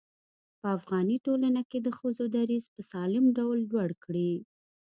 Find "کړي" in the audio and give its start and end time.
4.03-4.33